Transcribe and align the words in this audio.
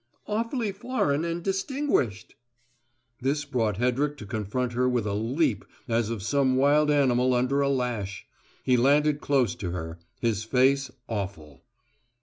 "Awfully 0.25 0.71
foreign 0.71 1.23
and 1.23 1.43
distinguished!" 1.43 2.33
This 3.19 3.45
brought 3.45 3.77
Hedrick 3.77 4.17
to 4.17 4.25
confront 4.25 4.73
her 4.73 4.89
with 4.89 5.05
a 5.05 5.13
leap 5.13 5.63
as 5.87 6.09
of 6.09 6.23
some 6.23 6.55
wild 6.55 6.89
animal 6.89 7.35
under 7.35 7.61
a 7.61 7.69
lash. 7.69 8.25
He 8.63 8.77
landed 8.77 9.21
close 9.21 9.53
to 9.53 9.69
her; 9.69 9.99
his 10.19 10.43
face 10.43 10.89
awful. 11.07 11.61